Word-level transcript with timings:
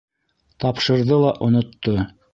Тапшырҙы 0.65 1.19
ла 1.27 1.37
онотто. 1.49 1.99